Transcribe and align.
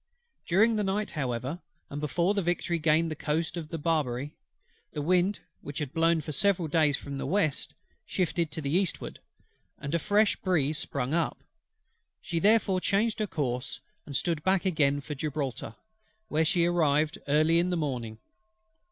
During 0.47 0.77
the 0.77 0.83
night 0.83 1.11
however, 1.11 1.59
and 1.91 2.01
before 2.01 2.33
the 2.33 2.41
Victory 2.41 2.79
gained 2.79 3.11
the 3.11 3.15
coast 3.15 3.55
of 3.55 3.69
Barbary, 3.83 4.35
the 4.93 5.01
wind, 5.03 5.41
which 5.61 5.77
had 5.77 5.93
blown 5.93 6.21
for 6.21 6.31
several 6.31 6.67
days 6.67 6.97
from 6.97 7.19
the 7.19 7.25
west, 7.27 7.75
shifted 8.07 8.49
to 8.49 8.61
the 8.61 8.71
eastward, 8.75 9.19
and 9.77 9.93
a 9.93 9.99
fresh 9.99 10.35
breeze 10.37 10.79
sprung 10.79 11.13
up; 11.13 11.43
she 12.19 12.39
therefore 12.39 12.81
changed 12.81 13.19
her 13.19 13.27
course, 13.27 13.79
and 14.07 14.17
stood 14.17 14.41
back 14.41 14.65
again 14.65 15.01
for 15.01 15.13
Gibraltar, 15.13 15.75
where 16.29 16.45
she 16.45 16.65
arrived 16.65 17.19
early 17.27 17.59
in 17.59 17.69
the 17.69 17.77
morning. 17.77 18.17